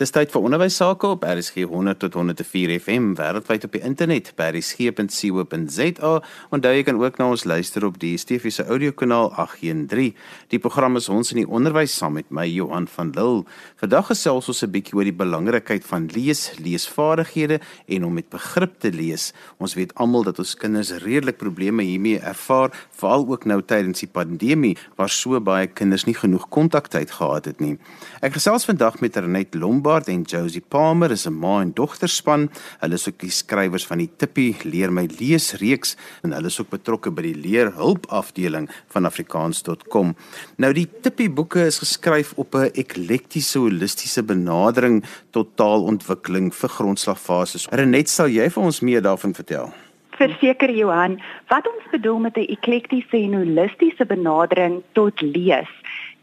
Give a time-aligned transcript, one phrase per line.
[0.00, 4.30] Dis tyd vir onderwys sake op RSG 100 tot 104 FM wêreldwyd op die internet
[4.38, 6.12] by rsg.co.za.
[6.48, 10.14] Onthou jy kan ook na ons luister op die DSTV se audiokanaal 813.
[10.48, 13.42] Die program is ons in die onderwys saam met my Johan van Lille.
[13.82, 18.80] Vandag gesels ons 'n bietjie oor die belangrikheid van lees, leesvaardighede en om met begrip
[18.80, 19.32] te lees.
[19.58, 24.08] Ons weet almal dat ons kinders redelik probleme hiermee ervaar, veral ook nou tydens die
[24.08, 27.78] pandemie waar so baie kinders nie genoeg kontaktyd gehad het nie.
[28.22, 32.08] Ek gesels vandag met Renet Lom Lombard en Josie Palmer is 'n ma en dogter
[32.08, 32.50] span.
[32.78, 36.60] Hulle is ook die skrywers van die Tippie Leer my lees reeks en hulle is
[36.60, 40.14] ook betrokke by die leerhulp afdeling van afrikaans.com.
[40.56, 47.66] Nou die Tippie boeke is geskryf op 'n eklektiese holistiese benadering tot taalontwikkeling vir grondslagfases.
[47.72, 49.72] Renet, sal jy vir ons meer daarvan vertel?
[50.10, 55.70] Verseker Johan, wat ons bedoel met 'n eklektiese en holistiese benadering tot lees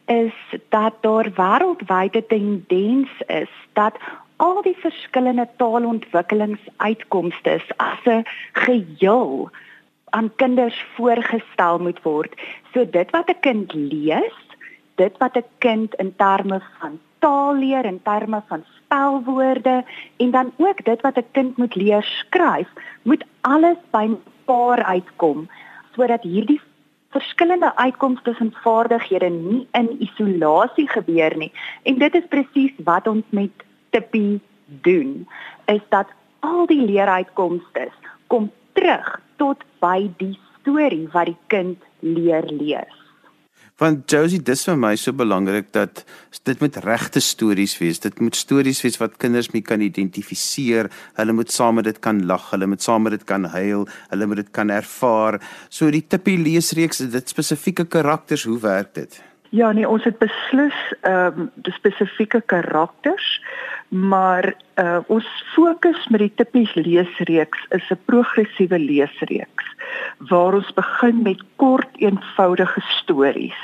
[0.10, 0.34] is
[0.70, 3.98] dat daar wêreldwyd 'n tendens is dat
[4.36, 9.50] al die verskillende taalontwikkelingsuitkomste as 'n geheel
[10.10, 12.34] aan kinders voorgestel moet word.
[12.74, 14.38] So dit wat 'n kind lees,
[14.96, 19.84] dit wat 'n kind in terme van taal leer in terme van spelwoorde
[20.18, 22.68] en dan ook dit wat 'n kind moet leer skryf,
[23.02, 25.50] moet alles by mekaar uitkom
[25.96, 26.62] sodat hierdie
[27.10, 31.52] verskillende uitkomste en vaardighede nie in isolasie gebeur nie.
[31.84, 34.40] En dit is presies wat ons met Tippie
[34.86, 35.28] doen,
[35.66, 36.08] is dat
[36.46, 37.90] al die leeruitkomste
[38.28, 42.99] kom terug tot by die storie wat die kind leer lees.
[43.80, 46.02] Want Josie, dis vir my so belangrik dat
[46.44, 48.02] dit moet regte stories wees.
[48.04, 50.90] Dit moet stories wees wat kinders mee kan identifiseer.
[51.16, 54.28] Hulle moet saam met dit kan lag, hulle moet saam met dit kan huil, hulle
[54.28, 55.40] moet dit kan ervaar.
[55.72, 59.16] So die tippie leesreeks, dit spesifieke karakters, hoe werk dit?
[59.50, 63.42] Ja, nee, ons het beslis ehm um, die spesifieke karakters,
[63.88, 69.66] maar uh, ons fokus met die tippie leesreeks is 'n progressiewe leesreeks
[70.30, 73.62] waar ons begin met kort eenvoudige stories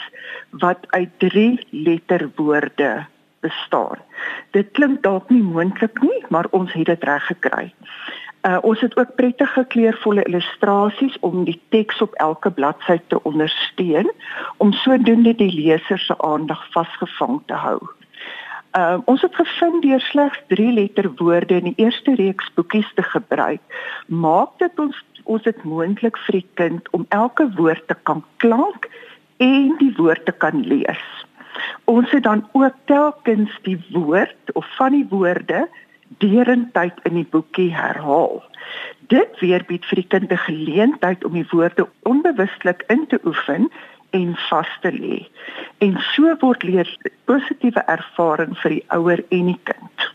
[0.49, 3.05] wat uit 3 letterwoorde
[3.39, 3.99] bestaan.
[4.51, 7.73] Dit klink dalk nie moontlik nie, maar ons het dit reg gekry.
[8.45, 14.11] Uh, ons het ook prettige kleurvolle illustrasies om die teks op elke bladsy te ondersteun
[14.57, 17.79] om sodoende die leser se aandag vasgevang te hou.
[18.77, 23.61] Uh, ons het gevind deur slegs 3 letterwoorde in die eerste reeks boekies te gebruik,
[24.07, 28.85] maak dit ons ons dit moontlik vir die kind om elke woord te kan klank
[29.41, 31.01] en die woord te kan lees.
[31.89, 35.65] Ons het dan ook telkens die woord of van die woorde
[36.17, 38.43] deurentyd in die boekie herhaal.
[39.07, 43.69] Dit weer bied vir die kind 'n geleentheid om die woorde onbewustelik in te oefen
[44.09, 45.27] en vas te lê.
[45.77, 50.13] En so word leer positiewe ervaring vir die ouer en die kind.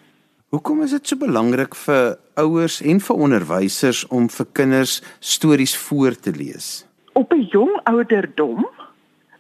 [0.51, 6.17] Hoekom is dit so belangrik vir ouers en vir onderwysers om vir kinders stories voor
[6.19, 6.87] te lees?
[7.13, 8.67] Op 'n jong ouderdom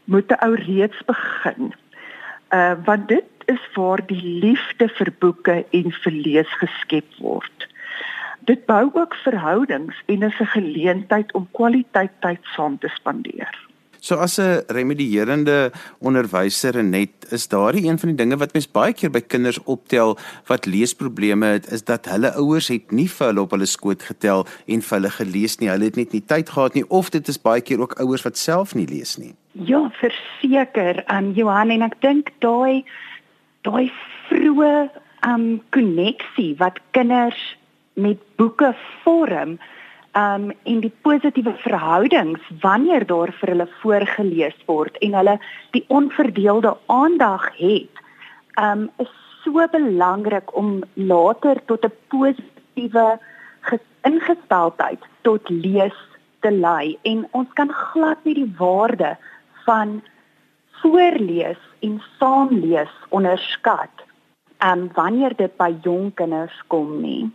[0.04, 1.74] moet 'n ou reeds begin.
[2.50, 7.66] Uh want dit is waar die liefde vir boeke en vir lees geskep word.
[8.48, 13.54] Dit bou ook verhoudings en is 'n geleentheid om kwaliteit tyd saam te spandeer.
[14.00, 18.92] So as 'n remedierende onderwyser net is daardie een van die dinge wat mens baie
[18.92, 23.40] keer by kinders optel wat leesprobleme het is dat hulle ouers het nie vir hulle
[23.40, 25.68] op hulle skoot getel en vir hulle gelees nie.
[25.68, 28.38] Hulle het net nie tyd gehad nie of dit is baie keer ook ouers wat
[28.38, 29.34] self nie lees nie.
[29.52, 32.84] Ja, verseker, um Johan en ek dink daai
[33.66, 33.90] daai
[34.28, 34.74] vroeë
[35.28, 37.40] um koneksie wat kinders
[37.94, 38.72] met boeke
[39.04, 39.58] vorm
[40.18, 45.36] um en die positiewe verhoudings wanneer daar vir hulle voorgeles word en hulle
[45.76, 48.04] die onverdeelde aandag het
[48.60, 49.12] um is
[49.44, 53.18] so belangrik om later tot 'n positiewe
[54.02, 55.96] ingesteldheid tot lees
[56.40, 56.96] te lei.
[57.02, 59.16] En ons kan glad nie die waarde
[59.66, 60.00] van
[60.82, 64.06] voorlees en saamlees onderskat
[64.64, 67.30] um wanneer dit by jong kinders kom nie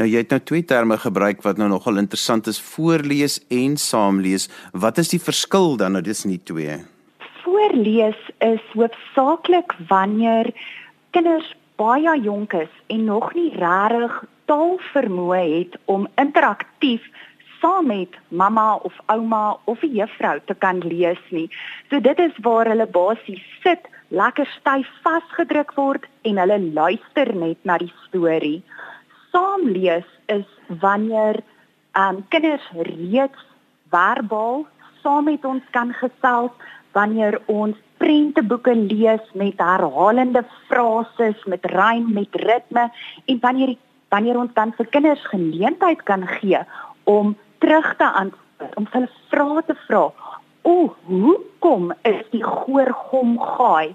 [0.00, 4.48] Nou jy het nou twee terme gebruik wat nou nogal interessant is: voorlees en saamlees.
[4.72, 6.78] Wat is die verskil dan nou tussen die twee?
[7.42, 10.48] Voorlees is hoofsaaklik wanneer
[11.12, 17.04] kinders baie jonk is en nog nie regtig taalvermoë het om interaktief
[17.60, 21.48] saam met mamma of ouma of 'n juffrou te kan lees nie.
[21.90, 27.58] So dit is waar hulle basies sit, lekker styf vasgedruk word en hulle luister net
[27.62, 28.62] na die storie
[29.32, 30.46] saam lees is
[30.82, 31.40] wanneer
[31.98, 33.46] um kinders reeds
[33.94, 34.66] verbaal
[35.02, 42.34] saam met ons kan gesels wanneer ons prenteboeke lees met herhalende frases, met rym, met
[42.42, 42.88] ritme
[43.26, 43.78] en wanneer die,
[44.10, 46.58] wanneer ons dan vir kinders geleentheid kan gee
[47.04, 50.04] om terug te antwoord, om hulle vrae te vra.
[50.68, 50.74] O,
[51.08, 53.94] hoekom is die goorgom gaai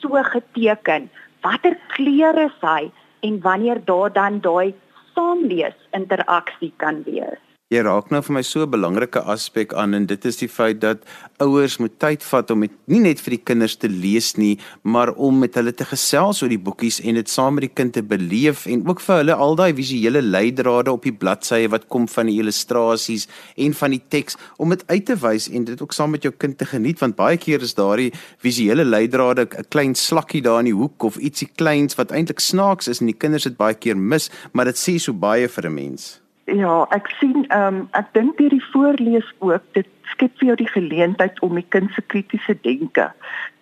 [0.00, 1.10] so geteken?
[1.44, 2.90] Watter kleure is hy
[3.26, 4.74] en wanneer daar dan daai
[5.14, 7.45] saamlees interaksie kan wees?
[7.74, 10.78] Jy raak nou vir my so 'n belangrike aspek aan en dit is die feit
[10.80, 10.98] dat
[11.42, 15.10] ouers moet tyd vat om met nie net vir die kinders te lees nie, maar
[15.16, 18.02] om met hulle te gesels oor die boekies en dit saam met die kind te
[18.02, 22.26] beleef en ook vir hulle al daai visuele leidrade op die bladsye wat kom van
[22.26, 23.26] die illustrasies
[23.56, 26.32] en van die teks om dit uit te wys en dit ook saam met jou
[26.38, 30.70] kind te geniet want baie keer is daardie visuele leidrade 'n klein slakkie daar in
[30.70, 33.96] die hoek of ietsie kleins wat eintlik snaaks is en die kinders dit baie keer
[33.96, 36.25] mis, maar dit sê so baie vir 'n mens.
[36.46, 40.54] Ja, ek sien ehm um, ek dink deur die voorlees ook dit skep vir jou
[40.60, 43.08] die geleentheid om die kind se kritiese denke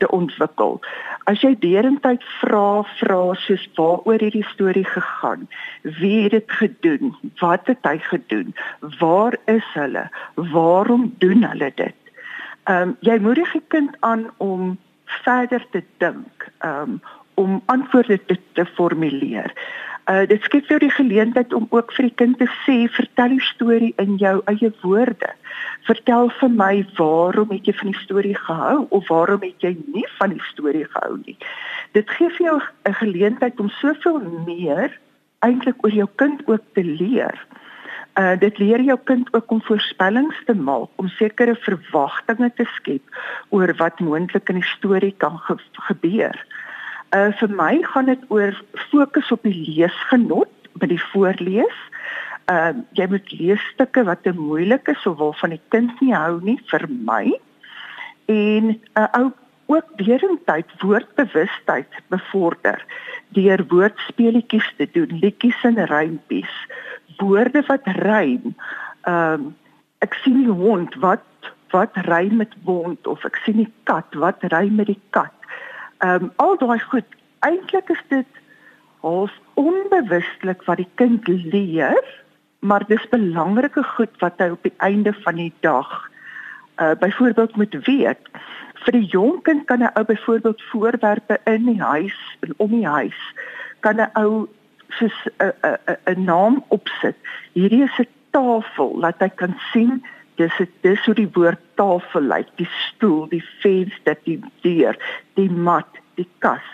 [0.04, 0.76] te ontwikkel.
[1.25, 5.48] As jy derentyd vra vra soos waaroor het die storie gegaan?
[6.00, 7.14] Wie het dit gedoen?
[7.40, 8.52] Wat het hy gedoen?
[9.00, 10.04] Waar is hulle?
[10.52, 12.12] Waarom doen hulle dit?
[12.69, 14.76] Ehm um, jy moedig die kind aan om
[15.25, 17.00] verder te dink, ehm um,
[17.34, 19.56] om antwoorde te, te formuleer.
[20.05, 23.45] Uh dit skep jou die geleentheid om ook vir die kind te sê, vertel die
[23.47, 25.31] storie in jou eie woorde.
[25.89, 30.05] Vertel vir my waarom het jy van die storie gehou of waarom het jy nie
[30.19, 31.37] van die storie gehou nie.
[31.97, 34.93] Dit gee vir jou 'n geleentheid om soveel meer
[35.41, 37.41] eintlik oor jou kind ook te leer.
[38.21, 43.03] Uh dit leer jou kind ook om voorspellings te maak, om sekere verwagtinge te skep
[43.49, 46.37] oor wat moontlik in die storie kan ge gebeur.
[47.14, 48.56] Uh vir my gaan dit oor
[48.90, 51.81] fokus op die leesgenot by die voorlees.
[52.50, 56.58] Uh jy moet leesstukke wat te moeilik is of waarvan die kind nie hou nie
[56.72, 57.25] vir my.
[58.26, 59.31] En 'n uh, ou
[59.66, 62.84] ook derentyd woordbewustheid bevorder
[63.28, 66.52] deur woordspeletjies te doen, liedjies en rympies,
[67.17, 68.55] woorde wat rym.
[69.08, 69.55] Um
[70.05, 71.25] ek sien die hond wat
[71.70, 75.33] wat rym met wond of ek sien die kat wat rym met die kat
[76.05, 77.06] Ehm um, al daai goed,
[77.47, 78.41] eintlik is dit
[79.01, 82.01] half onbewustelik wat die kind leer,
[82.59, 85.93] maar dis belangrike goed wat hy op die einde van die dag
[86.83, 88.29] uh byvoorbeeld moet weet.
[88.85, 92.89] Vir die jong kind kan 'n ou byvoorbeeld voorwerpe in die huis en om die
[92.89, 93.21] huis
[93.81, 94.49] kan 'n ou
[94.89, 97.17] soos 'n 'n 'n naam opsit.
[97.53, 100.05] Hierdie is 'n tafel laat hy kan sien
[100.40, 104.98] dis dis hoe die woord tafel lyk die stoel die venster die deur
[105.38, 106.66] die mat die kas.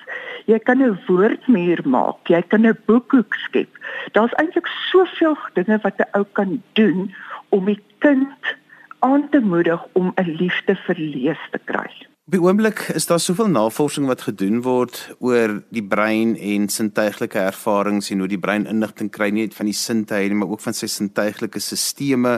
[0.47, 3.73] Jy kan 'n woordmuur maak jy kan 'n boekhoek skep.
[4.13, 7.15] Daar's eintlik soveel dinge wat 'n ou kan doen
[7.49, 8.57] om die kind
[9.01, 11.91] aan te moedig om 'n liefde vir lees te kry
[12.31, 17.41] Op die oomblik is daar soveel navorsing wat gedoen word oor die brein en sintuiglike
[17.43, 20.79] ervarings en hoe die brein inligting kry nie net van die sintuie maar ook van
[20.79, 22.37] sy sintuiglike sisteme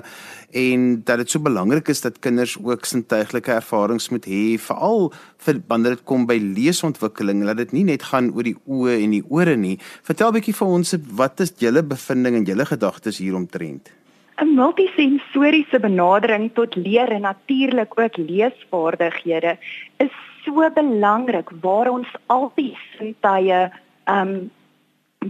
[0.65, 5.11] en dat dit so belangrik is dat kinders ook sintuiglike ervarings moet hê veral
[5.45, 9.19] vir wanneer dit kom by leesontwikkeling dat dit nie net gaan oor die oë en
[9.19, 9.77] die ore nie.
[10.09, 13.93] Vertel 'n bietjie vir ons wat is julle bevindinge en julle gedagtes hieromtrent?
[14.41, 19.57] 'n multisensoriese benadering tot leer en natuurlik ook leesvaardighede
[19.97, 20.15] is
[20.45, 23.71] so belangrik waar ons al die sintuie
[24.07, 24.51] um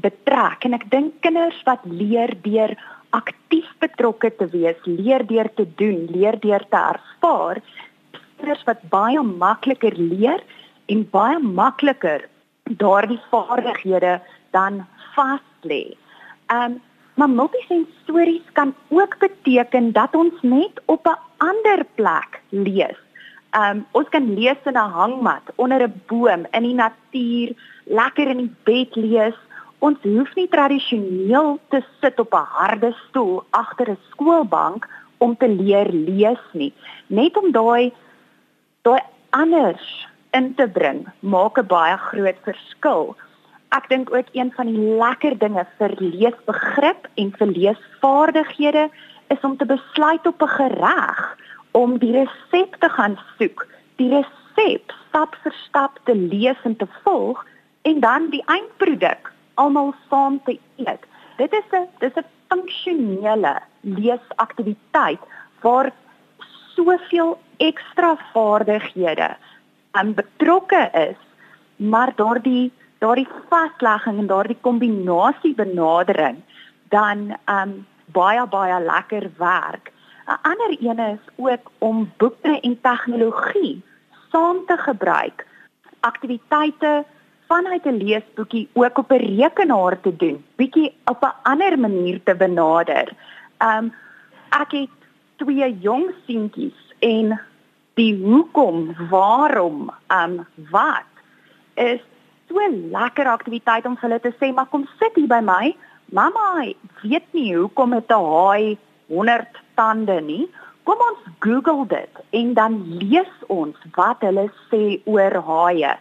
[0.01, 2.73] betrek en ek dink kinders wat leer deur
[3.13, 7.61] aktief betrokke te wees, leer deur te doen, leer deur te ervaar,
[8.39, 10.41] kinders wat baie makliker leer
[10.89, 12.25] en baie makliker
[12.81, 14.21] daardie vaardighede
[14.57, 15.85] dan vas lê.
[16.49, 16.81] Um
[17.15, 22.99] Maar multisensories kan ook beteken dat ons net op 'n ander plek lees.
[23.53, 27.53] Um ons kan lees in 'n hangmat, onder 'n boom, in die natuur,
[27.85, 29.35] lekker in die bed lees.
[29.79, 34.89] Ons hoef nie tradisioneel te sit op 'n harde stoel agter 'n skoolbank
[35.19, 36.73] om te leer lees nie.
[37.07, 37.93] Net om daai
[38.83, 43.17] daai anders in te bring, maak 'n baie groot verskil
[43.73, 48.89] ek dink ook een van die lekker dinge vir leesbegrip en vir leesvaardighede
[49.33, 51.21] is om te besluit op 'n gereg
[51.73, 56.89] om die resep te gaan soek, die resep stap vir stap te lees en te
[57.05, 57.47] volg
[57.83, 61.03] en dan die eindproduk almal saam te eet.
[61.37, 65.21] Dit is 'n dis 'n funksionele leesaktiwiteit
[65.61, 65.93] waar
[66.75, 69.37] soveel ekstra vaardighede
[69.91, 71.21] aan betrokke is,
[71.77, 76.43] maar daardie daardie vaslegging en daardie kombinasie benadering
[76.95, 77.73] dan um
[78.13, 79.93] baie baie lekker werk.
[80.27, 83.83] 'n Ander een is ook om boeke en tegnologie
[84.31, 85.47] saam te gebruik,
[86.01, 87.05] aktiwiteite
[87.49, 92.35] vanuit 'n leesboekie ook op 'n rekenaar te doen, bietjie op 'n ander manier te
[92.35, 93.13] benader.
[93.59, 93.93] Um
[94.51, 94.97] ek het
[95.37, 97.41] twee jong seentjies en
[97.95, 101.11] die hoekom, waarom, um wat
[101.75, 102.01] is
[102.53, 102.61] so
[102.93, 105.75] lekker aktiwiteit om hulle te sê maar kom sit hier by my.
[106.13, 106.67] Mamma
[107.03, 108.79] weet nie hoekom het 'n haai
[109.09, 110.49] 100 tande nie.
[110.85, 115.93] Kom ons Google dit en dan lees ons wat hulle sê oor haie.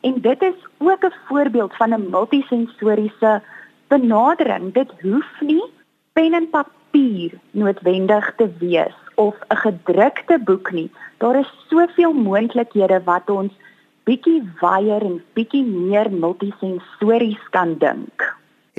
[0.00, 3.42] En dit is ook 'n voorbeeld van 'n multisensoriese
[3.88, 4.72] benadering.
[4.72, 5.64] Dit hoef nie
[6.12, 10.90] pen en papier noodwendig te wees of 'n gedrukte boek nie.
[11.18, 13.52] Daar is soveel moontlikhede wat ons
[14.10, 18.24] bietjie wyer en bietjie meer multisensories kan dink.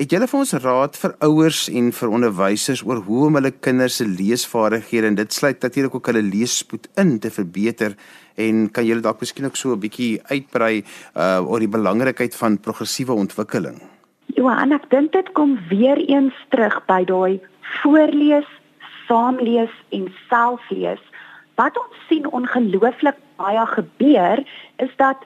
[0.00, 4.00] Het julle vir ons raad vir ouers en vir onderwysers oor hoe om hulle kinders
[4.00, 7.96] se leesvaardighede en dit sluit natuurlik ook hulle leesspoed in te verbeter
[8.40, 10.84] en kan julle dalk miskien ook so 'n bietjie uitbrei
[11.14, 13.80] uh oor die belangrikheid van progressiewe ontwikkeling?
[14.36, 17.40] Johan, ek dink dit kom weer eens terug by daai
[17.82, 18.48] voorlees,
[19.06, 21.02] saamlees en selflees.
[21.54, 24.42] Wat ons sien ongelooflik baie gebeur
[24.76, 25.16] is dat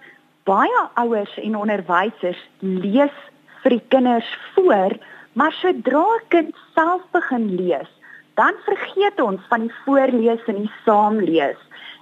[0.44, 3.14] baie ouers en onderwysers lees
[3.62, 4.94] vir die kinders voor,
[5.32, 7.90] maar sodra 'n kind self begin lees,
[8.34, 11.60] dan vergeet ons van die voorlees en die saamlees.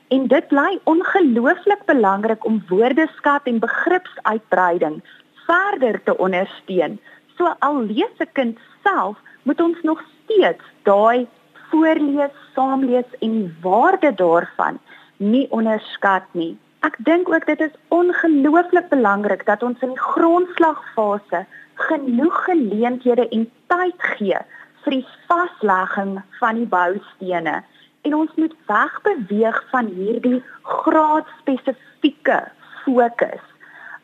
[0.09, 5.03] En dit bly ongelooflik belangrik om woordeskat en begripsuitbreiding
[5.47, 7.01] verder te ondersteun.
[7.37, 11.27] So al lees 'n kind self, moet ons nog steeds daai
[11.71, 14.79] voorlees, saamlees en die waarde daarvan
[15.17, 16.55] nie onderskat nie.
[16.85, 21.45] Ek dink ook dit is ongelooflik belangrik dat ons in die grondslagfase
[21.89, 24.41] genoeg geleenthede en tyd gee
[24.85, 27.63] vir die vaslegging van die boustene
[28.05, 32.43] en ons moet wegbeweeg van hierdie graad spesifieke
[32.85, 33.45] fokus.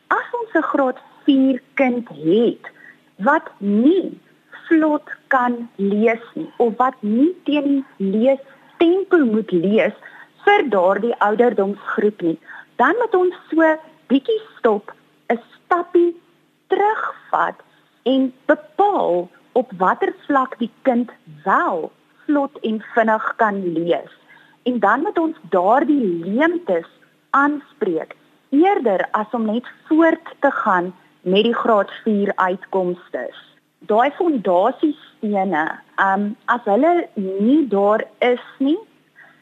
[0.08, 2.64] As ons 'n graad 4 kind het
[3.16, 4.18] wat nie
[4.68, 8.40] vlot kan lees nie of wat nie teen lees
[8.78, 9.96] tempo moet lees
[10.44, 12.38] vir daardie ouderdomsgroep nie,
[12.76, 13.76] dan moet ons so
[14.12, 14.92] bietjie stop,
[15.28, 16.16] 'n stappie
[16.68, 17.58] terugvat
[18.02, 21.10] en bepaal op watter vlak die kind
[21.44, 21.90] wel
[22.24, 24.12] vlot en vinnig kan lees.
[24.62, 26.88] En dan moet ons daardie leemtes
[27.30, 28.16] aanspreek
[28.50, 30.92] eerder as om net voort te gaan
[31.22, 33.30] met die graad 4 uitkomste.
[33.78, 35.64] Daai fondasiestene,
[35.96, 38.78] um as hulle nie daar is nie,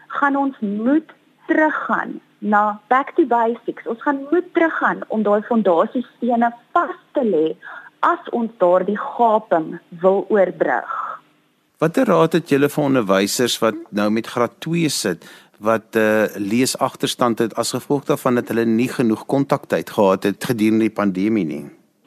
[0.09, 1.15] gaan ons moet
[1.47, 3.87] teruggaan na back to basics.
[3.87, 7.47] Ons gaan moet teruggaan om daai fondasiestene vas te lê
[8.07, 10.93] as ons daardie gaping wil oorbrug.
[11.79, 15.27] Watter raad het julle vir onderwysers wat nou met graad 2 sit
[15.59, 20.45] wat uh, eh, leesagterstand het as gevolg daarvan dat hulle nie genoeg kontaktyd gehad het
[20.45, 21.65] gedurende die pandemie nie?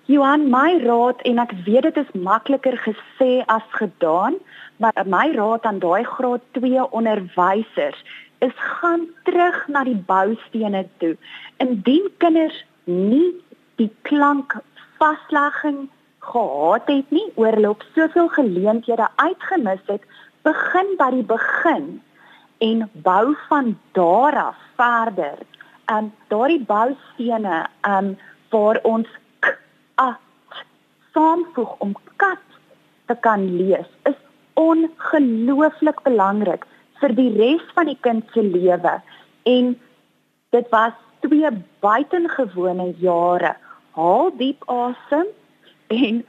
[0.10, 4.39] Johan, my raad en ek weet dit is makliker gesê as gedaan,
[4.81, 8.00] maar my raad aan daai graad 2 onderwysers
[8.41, 11.13] is gaan terug na die boustene toe.
[11.62, 12.58] Indien kinders
[12.89, 13.29] nie
[13.77, 14.58] die klank
[14.98, 15.86] vaslegging
[16.25, 20.01] gehad het nie, oorloop soveel geleenthede uitgemis het,
[20.41, 21.88] begin by die begin
[22.65, 25.38] en bou van daar af verder.
[25.93, 28.15] Um daardie boustene um
[28.50, 29.08] waar ons
[31.13, 32.60] saamvoeg om kat
[33.06, 34.18] te kan lees is
[34.60, 36.68] ongelooflik belangrik
[37.01, 38.94] vir die res van die kind se lewe
[39.53, 39.74] en
[40.56, 41.51] dit was twee
[41.86, 43.56] buitengewone jare.
[43.98, 45.30] Haal diep asem
[45.94, 46.22] en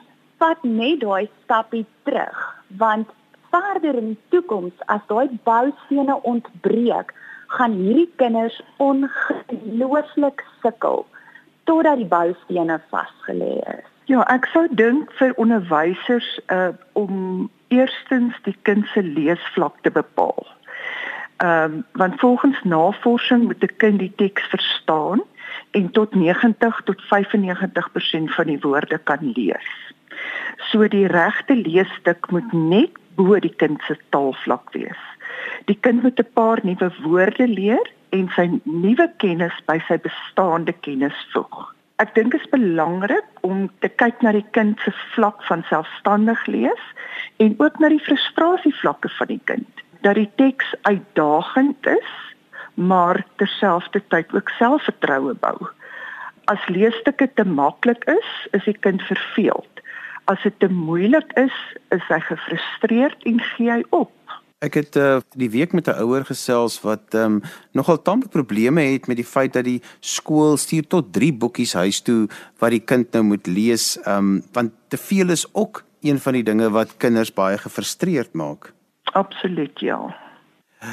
[0.42, 2.40] vat net daai stappie terug
[2.82, 3.10] want
[3.52, 7.12] verder in die toekoms as daai boustene ontbreek
[7.56, 11.04] gaan hierdie kinders ongelooflik sukkel
[11.68, 13.91] totdat die boustene vasgelê is.
[14.10, 20.46] Ja, ek sou dink vir onderwysers uh om eerstens die kind se leesvlak te bepaal.
[21.42, 25.22] Ehm um, want volgens navorsing moet 'n kind die teks verstaan
[25.70, 29.70] en tot 90 tot 95% van die woorde kan lees.
[30.56, 35.02] So die regte leesstuk moet net bo die kind se taalvlak wees.
[35.64, 40.72] Die kind moet 'n paar nuwe woorde leer en sy nuwe kennis by sy bestaande
[40.72, 41.71] kennis voeg.
[42.00, 46.46] Ek dink dit is belangrik om te kyk na die kind se vlak van selfstandig
[46.46, 46.84] lees
[47.36, 49.82] en ook na die frustrasievlakke van die kind.
[50.02, 52.12] Dat die teks uitdagend is
[52.74, 55.56] maar terselfdertyd ook selfvertroue bou.
[56.44, 59.82] As leesstukke te maklik is, is die kind verveeld.
[60.24, 61.54] As dit te moeilik is,
[61.94, 64.41] is hy gefrustreerd en gee hy op.
[64.62, 67.42] Ek het uh, die week met 'n ouer gesels wat um,
[67.72, 72.00] nogal tampie probleme het met die feit dat die skool stuur tot 3 boekies huis
[72.00, 72.28] toe
[72.58, 73.98] wat die kind nou moet lees.
[74.06, 78.72] Um, want te veel is ook een van die dinge wat kinders baie gefrustreerd maak.
[79.12, 79.98] Absoluut ja.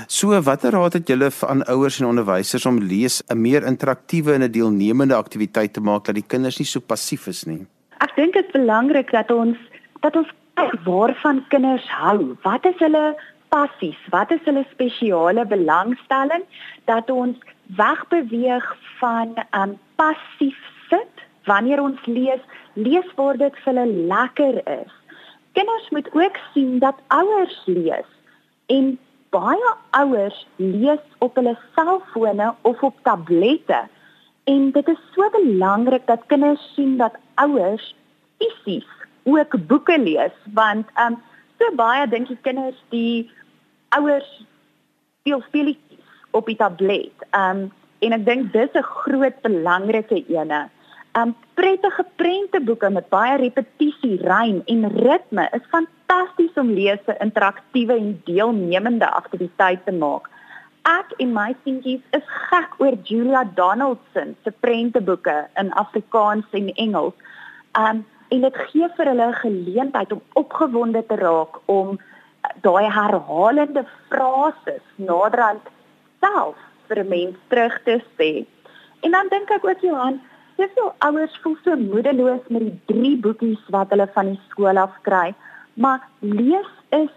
[0.08, 4.44] So watter raad het julle aan ouers en onderwysers om lees 'n meer interaktiewe en
[4.44, 7.66] 'n deelnemende aktiwiteit te maak dat die kinders nie so passief is nie?
[8.00, 9.58] Ek dink dit is belangrik dat ons
[10.02, 12.38] dat ons kyk waarvan kinders hou.
[12.44, 13.16] Wat is hulle
[13.50, 16.46] passies, wat is hulle spesiale belangstelling
[16.90, 17.38] dat ons
[17.78, 18.66] wegbeweeg
[19.00, 20.58] van um passief
[20.90, 21.26] sit?
[21.50, 22.42] Wanneer ons lees,
[22.74, 24.96] lees waar dit vir hulle lekker is.
[25.58, 28.10] Kinders moet ook sien dat ouers lees
[28.70, 28.92] en
[29.34, 33.82] baie ouers lees op hulle selfone of op tablette.
[34.50, 37.96] En dit is so belangrik dat kinders sien dat ouers
[38.38, 38.88] fisies
[39.24, 41.18] ook boeke lees want um
[41.60, 43.30] so baie dink die kinders die
[43.90, 44.30] ouers
[45.22, 47.28] speel speletjies op die tablet.
[47.36, 47.70] Um
[48.00, 50.70] en ek dink dis 'n groot belangrike ene.
[51.20, 57.98] Um prettige prenteboeke met baie repetisie, rym en ritme is fantasties om lees 'n interaktiewe
[57.98, 60.30] en deelnemende aktiwiteit te maak.
[60.86, 67.14] Ek en my seentjies is gek oor Julia Donaldson se prenteboeke in Afrikaans en Engels.
[67.76, 72.00] Um en dit gee vir hulle 'n geleentheid om opgewonde te raak om
[72.62, 75.70] daai herhalende frases naderhand
[76.24, 78.46] self vir 'n mens terug te sê.
[79.04, 80.22] En dan dink ek ook Johan,
[80.58, 84.96] soveel ouers voel so moedeloos met die drie boekies wat hulle van die skool af
[85.02, 85.34] kry,
[85.74, 87.14] maar lees is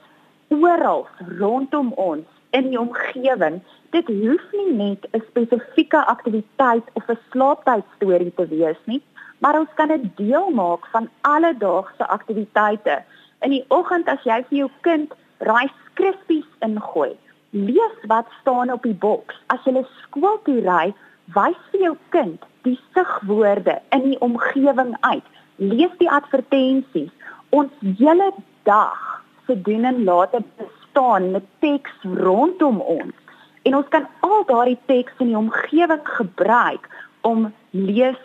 [0.48, 1.06] oral
[1.38, 3.62] rondom ons in die omgewing.
[3.90, 9.02] Dit hoef nie net 'n spesifieke aktiwiteit of 'n slaaptydstorie te wees nie,
[9.38, 13.02] maar ons kan dit deel maak van alledaagse aktiwiteite
[13.40, 15.14] in die oggend as jy vir jou kind
[15.48, 17.12] raai skriffies ingooi.
[17.50, 19.36] Lees wat staan op die boks.
[19.52, 20.92] As jy skool toe ry,
[21.36, 25.26] wys vir jou kind die sigwoorde in die omgewing uit.
[25.56, 27.12] Lees die advertensies.
[27.50, 28.30] Ons hele
[28.68, 33.14] dag se doen en late bestaan met teks rondom ons.
[33.62, 36.88] En ons kan al daardie teks in die omgewing gebruik
[37.20, 38.18] om lees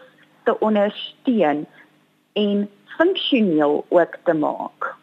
[0.43, 1.65] te ondersteun
[2.34, 4.96] en funksioneel ook te maak.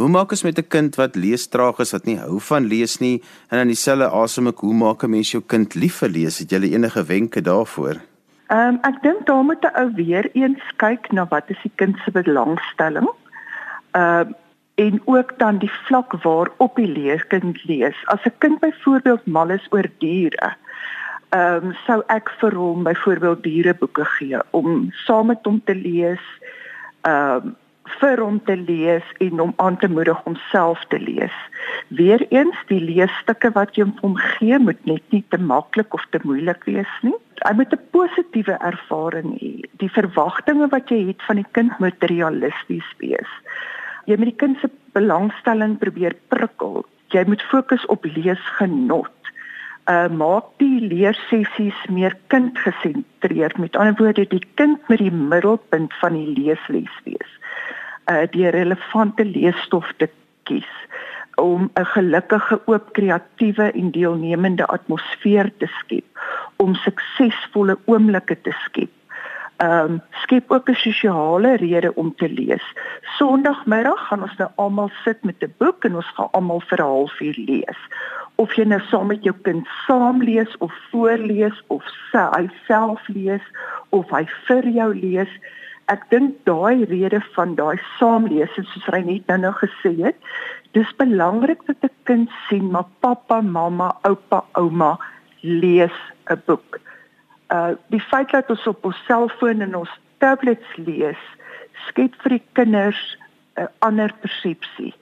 [0.00, 3.22] Hoe maak ons met 'n kind wat leestraag is wat nie hou van lees nie
[3.50, 6.38] en in dieselfde asem ek hoe maak 'n mens jou kind lief vir lees?
[6.38, 8.00] Het jy enige wenke daarvoor?
[8.48, 11.72] Ehm um, ek dink daar moet 'n ou weer eens kyk na wat is die
[11.74, 13.08] kind se belangstelling.
[13.92, 14.34] Ehm uh,
[14.74, 17.96] en ook dan die vlak waarop die leerkind lees.
[18.04, 20.56] As 'n kind byvoorbeeld mal is oor diere,
[21.28, 26.24] ehm um, sou ek vir hom byvoorbeeld diereboeke gee om saam met hom te lees.
[27.00, 27.56] Ehm um,
[27.98, 31.34] vir hom te lees en hom aan te moedig om self te lees.
[31.98, 36.64] Weereens die leesstukke wat jy hom gee moet net nie te maklik of te moeilik
[36.68, 37.16] wees nie.
[37.46, 39.52] Hy moet 'n positiewe ervaring hê.
[39.82, 43.32] Die verwagtinge wat jy het van die kind moet realisties wees.
[44.06, 46.84] Jy moet die kind se belangstelling probeer prikkel.
[47.10, 49.16] Jy moet fokus op leesgenot.
[49.88, 53.58] Uh maak die leersessies meer kindgesentreerd.
[53.58, 57.40] Met ander woorde, die kind moet die middelpunt van die leesles wees
[58.10, 60.08] uh, die relevante leesstof te
[60.42, 60.70] kies
[61.40, 66.04] om 'n gelukkige, oop, kreatiewe en deelnemende atmosfeer te skep,
[66.56, 68.90] om suksesvolle oomblikke te skep.
[69.60, 72.64] Ehm um, skep ook 'n sosiale rede om te lees.
[73.02, 76.82] Sondagmiddag gaan ons nou almal sit met 'n boek en ons gaan almal vir 'n
[76.82, 77.80] halfuur lees.
[78.34, 83.44] Of jy nou saam met jou kind saam lees of voorlees of hy self lees
[83.88, 85.32] of hy vir jou lees,
[85.90, 90.18] ek dink daai rede van daai saamlees soos hy net nou nou gesê het
[90.76, 94.98] dis belangrik dat 'n kind sien maar pappa, mamma, oupa, ouma
[95.40, 95.96] lees
[96.30, 96.78] 'n boek.
[97.54, 101.22] Uh die feit dat ons op ons selfoon en ons tablets lees
[101.86, 103.18] skep vir die kinders
[103.56, 104.94] 'n ander persepsie.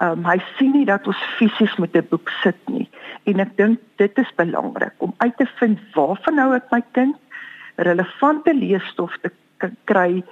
[0.00, 2.88] Um hy sien nie dat ons fisies met 'n boek sit nie
[3.24, 7.16] en ek dink dit is belangrik om uit te vind waarvan nou ek my kind
[7.76, 9.30] relevante leesstof te
[9.84, 10.22] kry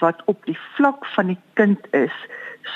[0.00, 2.14] wat op die vlak van die kind is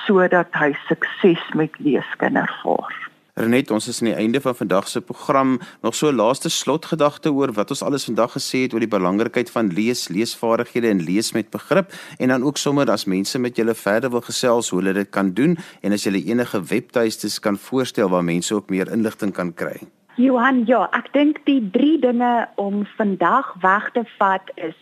[0.07, 2.95] sodat hy sukses met lees kan ervaar.
[3.35, 5.57] Renet, ons is aan die einde van vandag se program.
[5.83, 9.51] Nog so 'n laaste slotgedagte oor wat ons alles vandag gesê het oor die belangrikheid
[9.51, 13.75] van lees, leesvaardighede en lees met begrip en dan ook sommer as mense met julle
[13.75, 18.09] verder wil gesels hoe hulle dit kan doen en as julle enige webtuistes kan voorstel
[18.09, 19.81] waar mense ook meer inligting kan kry.
[20.15, 24.77] Johan, ja, ek dink die drie dinge om vandag weg te vat is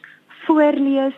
[0.46, 1.16] voorlees,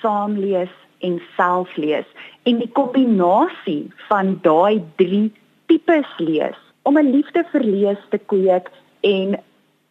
[0.00, 2.06] saamlees en selflees.
[2.42, 5.32] En die kombinasie van daai drie
[5.66, 8.70] tipes lees om 'n liefde vir lees te kweek
[9.00, 9.38] en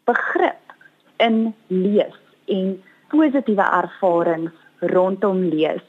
[0.06, 0.64] begrip
[1.18, 5.84] in lees en positiewe ervarings rondom lees.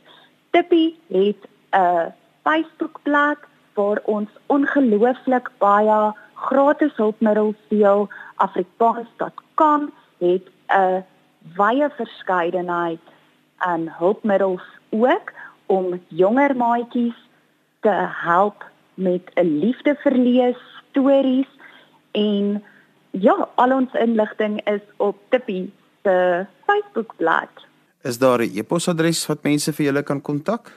[0.50, 1.42] Tippie het
[1.72, 2.12] 'n
[2.44, 3.38] Facebookblad
[3.74, 8.08] waar ons ongelooflik baie gratis hulpmiddels deel.
[8.36, 11.04] afrikaans.com het 'n
[11.56, 13.00] wye verskeidenheid
[13.58, 15.32] aan hulpmiddels ook
[15.66, 17.18] om jonger maatjies
[17.80, 21.50] te help met 'n liefde vir lees stories
[22.12, 22.62] en
[23.10, 27.50] ja, al ons inligting is op Tippie se Facebookblad.
[28.02, 30.72] Is daar 'n e-posadres wat mense vir julle kan kontak?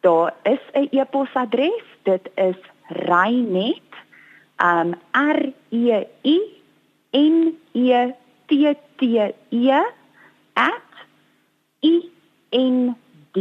[0.00, 1.84] Daar is 'n e-posadres.
[2.02, 2.56] Dit is
[2.88, 3.90] reinet
[4.58, 6.38] um r e i
[7.12, 8.12] n e
[8.46, 9.99] t t e @
[11.80, 12.10] i
[12.50, 12.96] n
[13.32, 13.36] d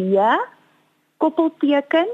[1.17, 2.07] koppelteken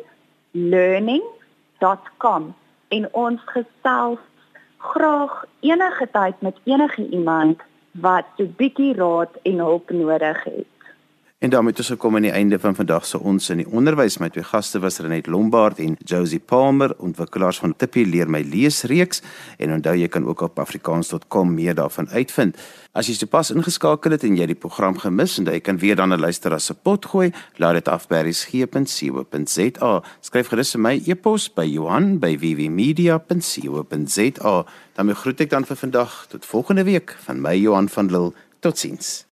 [0.51, 2.53] learning.com
[2.87, 4.19] en ons gesels
[4.77, 10.74] graag enige tyd met enige iemand wat 'n bietjie raad en hulp nodig het.
[11.45, 14.17] En daarmee het ons gekom aan die einde van vandag se ons in die onderwys.
[14.17, 18.83] My twee gaste was Renet Lombard en Josie Palmer, ontwikkelaars van Tippie leer my lees
[18.89, 19.21] reeks
[19.61, 22.57] en onthou jy kan ook op afrikaans.com meer daarvan uitvind.
[22.97, 26.17] As jy sopas ingeskakel het en jy die program gemis en jy kan weer dan
[26.17, 30.01] luister as 'n pot gooi, laat dit af by resgep.co.za.
[30.21, 34.65] Skryf gerus vir my e-pos by Johan@vvmedia.co.za.
[34.95, 38.33] Dan groet ek dan vir vandag tot volgende week van my Johan van Lille.
[38.59, 39.34] Totsiens.